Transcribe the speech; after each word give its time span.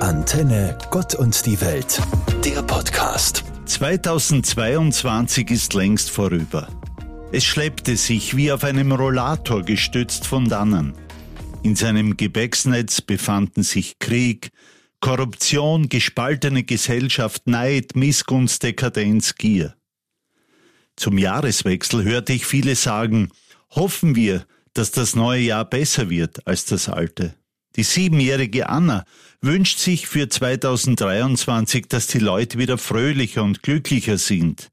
Antenne 0.00 0.76
Gott 0.90 1.14
und 1.14 1.46
die 1.46 1.58
Welt, 1.62 2.00
der 2.44 2.62
Podcast. 2.62 3.44
2022 3.64 5.50
ist 5.50 5.72
längst 5.72 6.10
vorüber. 6.10 6.68
Es 7.32 7.44
schleppte 7.44 7.96
sich 7.96 8.36
wie 8.36 8.52
auf 8.52 8.62
einem 8.64 8.92
Rollator 8.92 9.62
gestützt 9.62 10.26
von 10.26 10.48
dannen. 10.48 10.92
In 11.62 11.76
seinem 11.76 12.16
Gebäcksnetz 12.16 13.00
befanden 13.00 13.62
sich 13.62 13.98
Krieg, 13.98 14.50
Korruption, 15.00 15.88
gespaltene 15.88 16.62
Gesellschaft, 16.62 17.46
Neid, 17.46 17.96
Missgunst, 17.96 18.62
Dekadenz, 18.62 19.34
Gier. 19.34 19.74
Zum 20.96 21.16
Jahreswechsel 21.16 22.04
hörte 22.04 22.34
ich 22.34 22.44
viele 22.44 22.76
sagen, 22.76 23.30
hoffen 23.70 24.14
wir, 24.14 24.46
dass 24.74 24.90
das 24.90 25.16
neue 25.16 25.40
Jahr 25.40 25.64
besser 25.64 26.10
wird 26.10 26.46
als 26.46 26.66
das 26.66 26.90
alte. 26.90 27.34
Die 27.76 27.82
siebenjährige 27.82 28.70
Anna 28.70 29.04
wünscht 29.42 29.78
sich 29.78 30.06
für 30.06 30.28
2023, 30.28 31.86
dass 31.88 32.06
die 32.06 32.18
Leute 32.18 32.58
wieder 32.58 32.78
fröhlicher 32.78 33.42
und 33.42 33.62
glücklicher 33.62 34.16
sind 34.16 34.70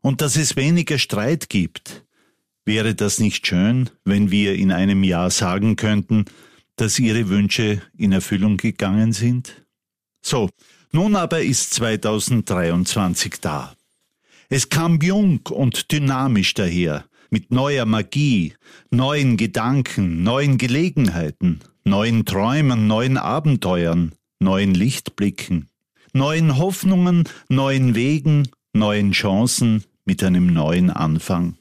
und 0.00 0.20
dass 0.20 0.36
es 0.36 0.54
weniger 0.54 0.98
Streit 0.98 1.48
gibt. 1.48 2.04
Wäre 2.64 2.94
das 2.94 3.18
nicht 3.18 3.46
schön, 3.46 3.90
wenn 4.04 4.30
wir 4.30 4.54
in 4.54 4.70
einem 4.70 5.02
Jahr 5.02 5.30
sagen 5.30 5.76
könnten, 5.76 6.26
dass 6.76 6.98
ihre 6.98 7.28
Wünsche 7.28 7.82
in 7.96 8.12
Erfüllung 8.12 8.56
gegangen 8.56 9.12
sind? 9.12 9.64
So, 10.22 10.48
nun 10.92 11.16
aber 11.16 11.42
ist 11.42 11.74
2023 11.74 13.34
da. 13.40 13.74
Es 14.48 14.68
kam 14.68 15.00
jung 15.00 15.40
und 15.50 15.90
dynamisch 15.90 16.54
daher, 16.54 17.04
mit 17.30 17.50
neuer 17.50 17.84
Magie, 17.84 18.54
neuen 18.90 19.36
Gedanken, 19.36 20.22
neuen 20.22 20.56
Gelegenheiten, 20.56 21.60
neuen 21.84 22.24
Träumen, 22.24 22.86
neuen 22.86 23.18
Abenteuern, 23.18 24.12
neuen 24.40 24.74
Lichtblicken, 24.74 25.68
neuen 26.12 26.58
Hoffnungen, 26.58 27.28
neuen 27.48 27.94
Wegen, 27.94 28.48
neuen 28.72 29.12
Chancen 29.12 29.84
mit 30.04 30.22
einem 30.22 30.46
neuen 30.46 30.90
Anfang. 30.90 31.56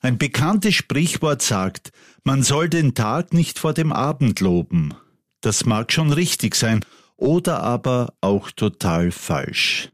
Ein 0.00 0.18
bekanntes 0.18 0.74
Sprichwort 0.74 1.42
sagt, 1.42 1.90
man 2.24 2.42
soll 2.42 2.68
den 2.68 2.94
Tag 2.94 3.32
nicht 3.32 3.58
vor 3.58 3.72
dem 3.72 3.92
Abend 3.92 4.40
loben. 4.40 4.94
Das 5.40 5.64
mag 5.64 5.92
schon 5.92 6.12
richtig 6.12 6.54
sein 6.54 6.84
oder 7.16 7.62
aber 7.62 8.14
auch 8.20 8.50
total 8.50 9.10
falsch. 9.10 9.90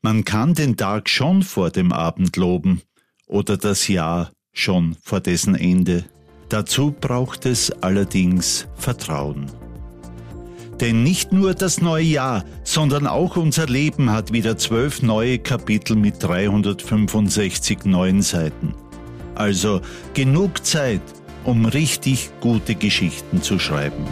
Man 0.00 0.24
kann 0.24 0.54
den 0.54 0.76
Tag 0.76 1.08
schon 1.08 1.42
vor 1.42 1.70
dem 1.70 1.92
Abend 1.92 2.36
loben 2.36 2.82
oder 3.26 3.56
das 3.56 3.88
Jahr 3.88 4.32
schon 4.52 4.96
vor 5.02 5.20
dessen 5.20 5.54
Ende. 5.54 6.04
Dazu 6.52 6.90
braucht 6.92 7.46
es 7.46 7.70
allerdings 7.82 8.66
Vertrauen. 8.76 9.46
Denn 10.82 11.02
nicht 11.02 11.32
nur 11.32 11.54
das 11.54 11.80
neue 11.80 12.04
Jahr, 12.04 12.44
sondern 12.62 13.06
auch 13.06 13.38
unser 13.38 13.64
Leben 13.64 14.10
hat 14.10 14.34
wieder 14.34 14.58
zwölf 14.58 15.00
neue 15.00 15.38
Kapitel 15.38 15.96
mit 15.96 16.22
365 16.22 17.86
neuen 17.86 18.20
Seiten. 18.20 18.74
Also 19.34 19.80
genug 20.12 20.66
Zeit, 20.66 21.00
um 21.44 21.64
richtig 21.64 22.28
gute 22.42 22.74
Geschichten 22.74 23.40
zu 23.40 23.58
schreiben. 23.58 24.04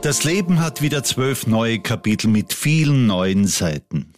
Das 0.00 0.24
Leben 0.24 0.58
hat 0.58 0.82
wieder 0.82 1.04
zwölf 1.04 1.46
neue 1.46 1.78
Kapitel 1.78 2.26
mit 2.26 2.52
vielen 2.52 3.06
neuen 3.06 3.46
Seiten. 3.46 4.12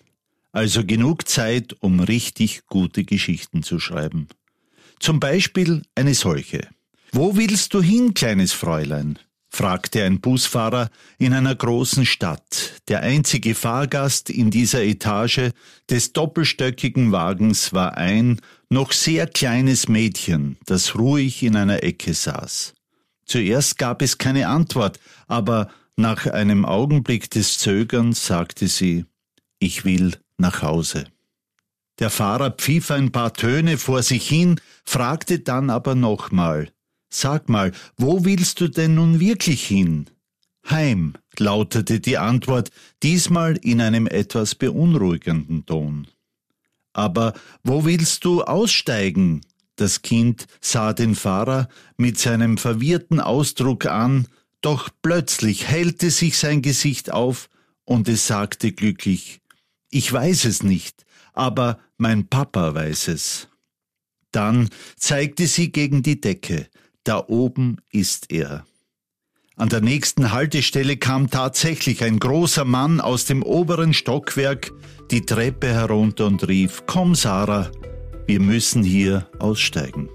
Also 0.54 0.84
genug 0.84 1.26
Zeit, 1.26 1.74
um 1.80 1.98
richtig 1.98 2.64
gute 2.68 3.02
Geschichten 3.02 3.64
zu 3.64 3.80
schreiben. 3.80 4.28
Zum 5.00 5.18
Beispiel 5.18 5.82
eine 5.96 6.14
solche. 6.14 6.68
Wo 7.10 7.36
willst 7.36 7.74
du 7.74 7.82
hin, 7.82 8.14
kleines 8.14 8.52
Fräulein? 8.52 9.18
fragte 9.48 10.04
ein 10.04 10.20
Busfahrer 10.20 10.90
in 11.18 11.32
einer 11.32 11.56
großen 11.56 12.06
Stadt. 12.06 12.80
Der 12.86 13.00
einzige 13.00 13.56
Fahrgast 13.56 14.30
in 14.30 14.52
dieser 14.52 14.84
Etage 14.84 15.50
des 15.90 16.12
doppelstöckigen 16.12 17.10
Wagens 17.10 17.72
war 17.72 17.96
ein 17.96 18.40
noch 18.68 18.92
sehr 18.92 19.26
kleines 19.26 19.88
Mädchen, 19.88 20.56
das 20.66 20.96
ruhig 20.96 21.42
in 21.42 21.56
einer 21.56 21.82
Ecke 21.82 22.14
saß. 22.14 22.74
Zuerst 23.26 23.76
gab 23.76 24.02
es 24.02 24.18
keine 24.18 24.46
Antwort, 24.46 25.00
aber 25.26 25.68
nach 25.96 26.26
einem 26.26 26.64
Augenblick 26.64 27.28
des 27.30 27.58
Zögerns 27.58 28.24
sagte 28.24 28.68
sie 28.68 29.04
Ich 29.58 29.84
will 29.84 30.12
nach 30.38 30.62
Hause. 30.62 31.06
Der 31.98 32.10
Fahrer 32.10 32.50
pfiff 32.50 32.90
ein 32.90 33.12
paar 33.12 33.32
Töne 33.32 33.78
vor 33.78 34.02
sich 34.02 34.28
hin, 34.28 34.60
fragte 34.84 35.38
dann 35.38 35.70
aber 35.70 35.94
nochmal 35.94 36.70
Sag 37.08 37.48
mal, 37.48 37.70
wo 37.96 38.24
willst 38.24 38.60
du 38.60 38.66
denn 38.66 38.96
nun 38.96 39.20
wirklich 39.20 39.64
hin? 39.64 40.10
Heim, 40.68 41.14
lautete 41.38 42.00
die 42.00 42.18
Antwort, 42.18 42.72
diesmal 43.04 43.56
in 43.58 43.80
einem 43.80 44.08
etwas 44.08 44.56
beunruhigenden 44.56 45.64
Ton. 45.64 46.08
Aber 46.92 47.34
wo 47.62 47.84
willst 47.84 48.24
du 48.24 48.42
aussteigen? 48.42 49.42
Das 49.76 50.02
Kind 50.02 50.46
sah 50.60 50.92
den 50.92 51.14
Fahrer 51.14 51.68
mit 51.96 52.18
seinem 52.18 52.58
verwirrten 52.58 53.20
Ausdruck 53.20 53.86
an, 53.86 54.26
doch 54.60 54.88
plötzlich 55.00 55.68
hellte 55.68 56.10
sich 56.10 56.36
sein 56.36 56.62
Gesicht 56.62 57.12
auf 57.12 57.48
und 57.84 58.08
es 58.08 58.26
sagte 58.26 58.72
glücklich 58.72 59.40
ich 59.94 60.12
weiß 60.12 60.46
es 60.46 60.64
nicht, 60.64 61.06
aber 61.34 61.78
mein 61.98 62.26
Papa 62.26 62.74
weiß 62.74 63.08
es. 63.08 63.48
Dann 64.32 64.68
zeigte 64.96 65.46
sie 65.46 65.70
gegen 65.70 66.02
die 66.02 66.20
Decke. 66.20 66.66
Da 67.04 67.24
oben 67.28 67.76
ist 67.92 68.32
er. 68.32 68.66
An 69.56 69.68
der 69.68 69.80
nächsten 69.80 70.32
Haltestelle 70.32 70.96
kam 70.96 71.30
tatsächlich 71.30 72.02
ein 72.02 72.18
großer 72.18 72.64
Mann 72.64 73.00
aus 73.00 73.24
dem 73.26 73.44
oberen 73.44 73.94
Stockwerk 73.94 74.72
die 75.12 75.24
Treppe 75.24 75.68
herunter 75.68 76.26
und 76.26 76.48
rief, 76.48 76.82
Komm, 76.86 77.14
Sarah, 77.14 77.70
wir 78.26 78.40
müssen 78.40 78.82
hier 78.82 79.28
aussteigen. 79.38 80.08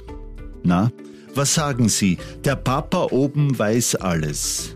Na, 0.62 0.92
was 1.36 1.54
sagen 1.54 1.88
Sie? 1.88 2.18
Der 2.44 2.58
Papa 2.58 3.08
oben 3.12 3.58
weiß 3.58 3.96
alles. 3.96 4.76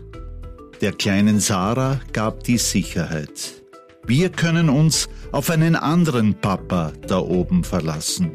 Der 0.80 0.92
kleinen 0.92 1.40
Sarah 1.40 2.00
gab 2.14 2.42
die 2.44 2.58
Sicherheit. 2.58 3.63
Wir 4.06 4.28
können 4.28 4.68
uns 4.68 5.08
auf 5.32 5.48
einen 5.48 5.76
anderen 5.76 6.34
Papa 6.34 6.92
da 7.06 7.18
oben 7.18 7.64
verlassen. 7.64 8.32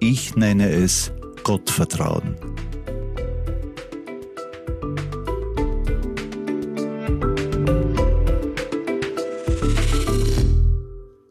Ich 0.00 0.36
nenne 0.36 0.70
es 0.70 1.12
Gottvertrauen. 1.44 2.36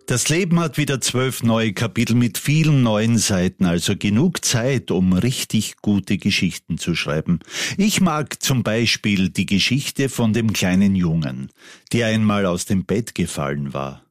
Das 0.07 0.29
Leben 0.29 0.57
hat 0.62 0.78
wieder 0.78 1.01
zwölf 1.01 1.44
neue 1.44 1.73
Kapitel 1.73 2.16
mit 2.16 2.38
vielen 2.38 2.81
neuen 2.81 3.18
Seiten, 3.18 3.66
also 3.66 3.94
genug 3.97 4.45
Zeit, 4.45 4.90
um 4.90 5.12
richtig 5.12 5.75
gute 5.81 6.18
Geschichten 6.18 6.78
zu 6.78 6.95
schreiben. 6.95 7.40
Ich 7.75 8.00
mag 8.00 8.41
zum 8.41 8.63
Beispiel 8.63 9.28
die 9.28 9.45
Geschichte 9.45 10.07
von 10.07 10.31
dem 10.31 10.53
kleinen 10.53 10.95
Jungen, 10.95 11.51
der 11.91 12.07
einmal 12.07 12.45
aus 12.45 12.63
dem 12.63 12.85
Bett 12.85 13.16
gefallen 13.16 13.73
war. 13.73 14.01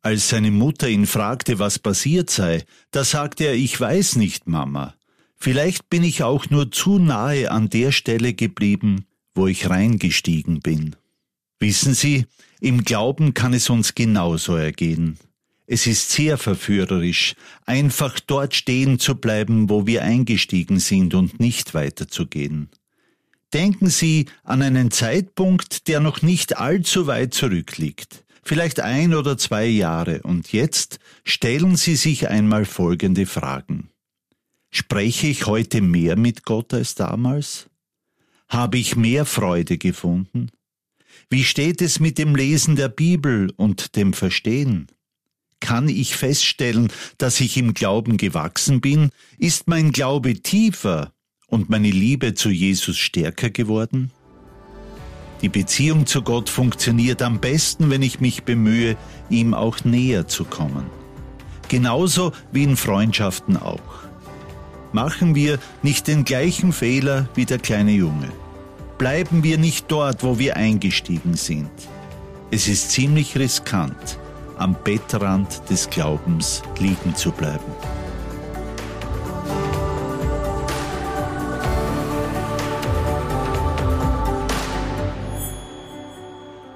Als 0.00 0.28
seine 0.28 0.52
Mutter 0.52 0.88
ihn 0.88 1.08
fragte, 1.08 1.58
was 1.58 1.80
passiert 1.80 2.30
sei, 2.30 2.64
da 2.92 3.02
sagte 3.02 3.46
er, 3.46 3.54
ich 3.54 3.80
weiß 3.80 4.14
nicht, 4.14 4.46
Mama. 4.46 4.94
Vielleicht 5.34 5.90
bin 5.90 6.04
ich 6.04 6.22
auch 6.22 6.50
nur 6.50 6.70
zu 6.70 7.00
nahe 7.00 7.50
an 7.50 7.68
der 7.68 7.90
Stelle 7.90 8.32
geblieben, 8.32 9.06
wo 9.34 9.48
ich 9.48 9.68
reingestiegen 9.68 10.60
bin. 10.60 10.94
Wissen 11.58 11.94
Sie, 11.94 12.26
im 12.60 12.84
Glauben 12.84 13.34
kann 13.34 13.54
es 13.54 13.68
uns 13.70 13.96
genauso 13.96 14.54
ergehen. 14.54 15.18
Es 15.74 15.86
ist 15.86 16.10
sehr 16.10 16.36
verführerisch, 16.36 17.34
einfach 17.64 18.20
dort 18.20 18.54
stehen 18.54 18.98
zu 18.98 19.14
bleiben, 19.14 19.70
wo 19.70 19.86
wir 19.86 20.02
eingestiegen 20.02 20.78
sind 20.78 21.14
und 21.14 21.40
nicht 21.40 21.72
weiterzugehen. 21.72 22.68
Denken 23.54 23.88
Sie 23.88 24.26
an 24.44 24.60
einen 24.60 24.90
Zeitpunkt, 24.90 25.88
der 25.88 26.00
noch 26.00 26.20
nicht 26.20 26.58
allzu 26.58 27.06
weit 27.06 27.32
zurückliegt, 27.32 28.22
vielleicht 28.42 28.80
ein 28.80 29.14
oder 29.14 29.38
zwei 29.38 29.64
Jahre, 29.64 30.20
und 30.24 30.52
jetzt 30.52 30.98
stellen 31.24 31.76
Sie 31.76 31.96
sich 31.96 32.28
einmal 32.28 32.66
folgende 32.66 33.24
Fragen. 33.24 33.88
Spreche 34.70 35.28
ich 35.28 35.46
heute 35.46 35.80
mehr 35.80 36.16
mit 36.18 36.44
Gott 36.44 36.74
als 36.74 36.96
damals? 36.96 37.70
Habe 38.46 38.76
ich 38.76 38.94
mehr 38.94 39.24
Freude 39.24 39.78
gefunden? 39.78 40.50
Wie 41.30 41.44
steht 41.44 41.80
es 41.80 41.98
mit 41.98 42.18
dem 42.18 42.36
Lesen 42.36 42.76
der 42.76 42.90
Bibel 42.90 43.50
und 43.56 43.96
dem 43.96 44.12
Verstehen? 44.12 44.88
Kann 45.62 45.88
ich 45.88 46.16
feststellen, 46.16 46.88
dass 47.18 47.40
ich 47.40 47.56
im 47.56 47.72
Glauben 47.72 48.16
gewachsen 48.16 48.80
bin? 48.80 49.10
Ist 49.38 49.68
mein 49.68 49.92
Glaube 49.92 50.34
tiefer 50.34 51.12
und 51.46 51.70
meine 51.70 51.90
Liebe 51.90 52.34
zu 52.34 52.50
Jesus 52.50 52.98
stärker 52.98 53.48
geworden? 53.48 54.10
Die 55.40 55.48
Beziehung 55.48 56.06
zu 56.06 56.22
Gott 56.22 56.50
funktioniert 56.50 57.22
am 57.22 57.40
besten, 57.40 57.90
wenn 57.90 58.02
ich 58.02 58.20
mich 58.20 58.42
bemühe, 58.42 58.96
ihm 59.30 59.54
auch 59.54 59.84
näher 59.84 60.26
zu 60.26 60.44
kommen. 60.44 60.86
Genauso 61.68 62.32
wie 62.50 62.64
in 62.64 62.76
Freundschaften 62.76 63.56
auch. 63.56 64.02
Machen 64.92 65.36
wir 65.36 65.60
nicht 65.84 66.08
den 66.08 66.24
gleichen 66.24 66.72
Fehler 66.72 67.28
wie 67.36 67.44
der 67.44 67.60
kleine 67.60 67.92
Junge. 67.92 68.32
Bleiben 68.98 69.44
wir 69.44 69.58
nicht 69.58 69.86
dort, 69.92 70.24
wo 70.24 70.40
wir 70.40 70.56
eingestiegen 70.56 71.34
sind. 71.34 71.70
Es 72.50 72.66
ist 72.66 72.90
ziemlich 72.90 73.38
riskant, 73.38 74.18
am 74.62 74.76
Bettrand 74.84 75.68
des 75.68 75.90
Glaubens 75.90 76.62
liegen 76.78 77.16
zu 77.16 77.32
bleiben. 77.32 77.72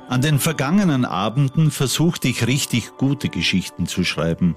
An 0.09 0.21
den 0.21 0.41
vergangenen 0.41 1.05
Abenden 1.05 1.71
versuchte 1.71 2.27
ich 2.27 2.47
richtig 2.49 2.97
gute 2.97 3.29
Geschichten 3.29 3.87
zu 3.87 4.03
schreiben. 4.03 4.56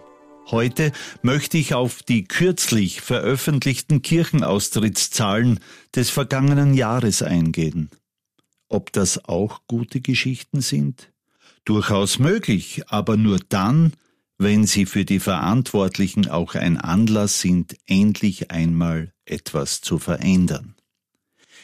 Heute 0.49 0.91
möchte 1.21 1.59
ich 1.59 1.75
auf 1.75 2.01
die 2.01 2.23
kürzlich 2.23 3.01
veröffentlichten 3.01 4.01
Kirchenaustrittszahlen 4.01 5.59
des 5.95 6.09
vergangenen 6.09 6.73
Jahres 6.73 7.21
eingehen. 7.21 7.91
Ob 8.69 8.91
das 8.91 9.25
auch 9.25 9.61
gute 9.67 10.01
Geschichten 10.01 10.61
sind? 10.61 11.11
Durchaus 11.69 12.17
möglich, 12.17 12.81
aber 12.87 13.15
nur 13.15 13.37
dann, 13.47 13.93
wenn 14.39 14.65
sie 14.65 14.87
für 14.87 15.05
die 15.05 15.19
Verantwortlichen 15.19 16.27
auch 16.27 16.55
ein 16.55 16.77
Anlass 16.77 17.41
sind, 17.41 17.77
endlich 17.85 18.49
einmal 18.49 19.13
etwas 19.23 19.79
zu 19.81 19.99
verändern. 19.99 20.73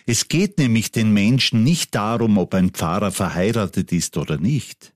Es 0.06 0.28
geht 0.28 0.60
nämlich 0.60 0.92
den 0.92 1.12
Menschen 1.12 1.64
nicht 1.64 1.96
darum, 1.96 2.38
ob 2.38 2.54
ein 2.54 2.70
Pfarrer 2.70 3.12
verheiratet 3.12 3.92
ist 3.92 4.16
oder 4.18 4.38
nicht. 4.38 4.94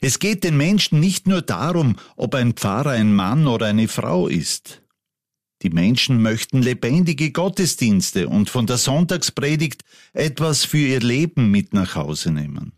Es 0.00 0.18
geht 0.18 0.42
den 0.42 0.56
Menschen 0.56 0.98
nicht 0.98 1.28
nur 1.28 1.42
darum, 1.42 1.94
ob 2.16 2.34
ein 2.34 2.54
Pfarrer 2.54 2.90
ein 2.90 3.14
Mann 3.14 3.46
oder 3.46 3.66
eine 3.66 3.86
Frau 3.86 4.26
ist. 4.26 4.82
Die 5.62 5.70
Menschen 5.70 6.22
möchten 6.22 6.60
lebendige 6.60 7.30
Gottesdienste 7.30 8.28
und 8.28 8.50
von 8.50 8.66
der 8.66 8.78
Sonntagspredigt 8.78 9.84
etwas 10.12 10.64
für 10.64 10.78
ihr 10.78 10.98
Leben 10.98 11.52
mit 11.52 11.72
nach 11.72 11.94
Hause 11.94 12.32
nehmen. 12.32 12.72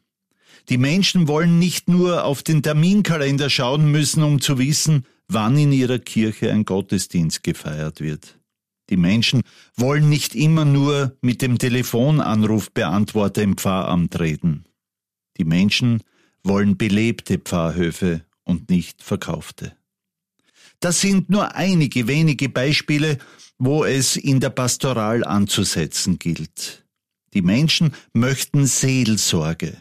Die 0.69 0.79
Menschen 0.79 1.29
wollen 1.29 1.59
nicht 1.59 1.88
nur 1.88 2.25
auf 2.25 2.43
den 2.43 2.62
Terminkalender 2.62 3.50
schauen 3.50 3.91
müssen, 3.91 4.23
um 4.23 4.41
zu 4.41 4.59
wissen, 4.59 5.06
wann 5.29 5.56
in 5.56 5.73
ihrer 5.73 5.99
Kirche 5.99 6.53
ein 6.53 6.64
Gottesdienst 6.64 7.43
gefeiert 7.43 8.00
wird. 8.00 8.38
Die 8.91 8.97
Menschen 8.97 9.43
wollen 9.76 10.09
nicht 10.09 10.35
immer 10.35 10.64
nur 10.64 11.17
mit 11.20 11.43
dem 11.43 11.59
Telefonanrufbeantworter 11.59 13.43
im 13.43 13.56
Pfarramt 13.56 14.19
reden. 14.20 14.64
Die 15.38 15.44
Menschen 15.44 16.03
wollen 16.44 16.76
belebte 16.76 17.38
Pfarrhöfe 17.38 18.25
und 18.44 18.69
nicht 18.69 19.03
verkaufte. 19.03 19.76
Das 20.81 21.00
sind 21.00 21.31
nur 21.31 21.55
einige 21.55 22.08
wenige 22.08 22.49
Beispiele, 22.49 23.19
wo 23.56 23.85
es 23.85 24.17
in 24.17 24.41
der 24.41 24.50
Pastoral 24.50 25.25
anzusetzen 25.25 26.19
gilt. 26.19 26.85
Die 27.35 27.43
Menschen 27.43 27.93
möchten 28.12 28.67
Seelsorge. 28.67 29.76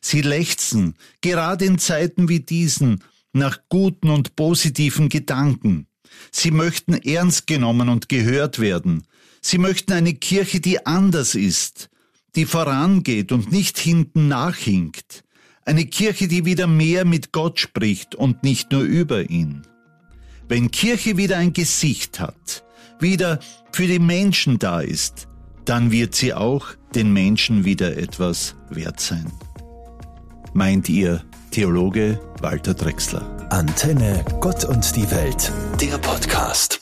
Sie 0.00 0.22
lechzen, 0.22 0.94
gerade 1.20 1.64
in 1.64 1.78
Zeiten 1.78 2.28
wie 2.28 2.40
diesen, 2.40 3.02
nach 3.32 3.58
guten 3.68 4.10
und 4.10 4.36
positiven 4.36 5.08
Gedanken. 5.08 5.86
Sie 6.30 6.50
möchten 6.50 6.94
ernst 6.94 7.46
genommen 7.46 7.88
und 7.88 8.08
gehört 8.08 8.58
werden. 8.58 9.06
Sie 9.40 9.58
möchten 9.58 9.92
eine 9.92 10.14
Kirche, 10.14 10.60
die 10.60 10.86
anders 10.86 11.34
ist, 11.34 11.88
die 12.34 12.46
vorangeht 12.46 13.32
und 13.32 13.52
nicht 13.52 13.78
hinten 13.78 14.28
nachhinkt. 14.28 15.24
Eine 15.64 15.86
Kirche, 15.86 16.28
die 16.28 16.44
wieder 16.44 16.66
mehr 16.66 17.04
mit 17.04 17.32
Gott 17.32 17.58
spricht 17.58 18.14
und 18.14 18.42
nicht 18.42 18.72
nur 18.72 18.82
über 18.82 19.28
ihn. 19.28 19.62
Wenn 20.48 20.70
Kirche 20.70 21.16
wieder 21.16 21.38
ein 21.38 21.52
Gesicht 21.52 22.20
hat, 22.20 22.64
wieder 23.00 23.40
für 23.72 23.86
die 23.86 23.98
Menschen 23.98 24.58
da 24.58 24.80
ist, 24.80 25.28
dann 25.64 25.90
wird 25.90 26.14
sie 26.14 26.32
auch 26.32 26.68
den 26.94 27.12
Menschen 27.12 27.64
wieder 27.64 27.96
etwas 27.96 28.54
wert 28.70 29.00
sein. 29.00 29.30
Meint 30.56 30.88
ihr 30.88 31.20
Theologe 31.50 32.18
Walter 32.40 32.72
Drexler? 32.72 33.46
Antenne 33.50 34.24
Gott 34.40 34.64
und 34.64 34.96
die 34.96 35.10
Welt, 35.10 35.52
der 35.82 35.98
Podcast. 35.98 36.80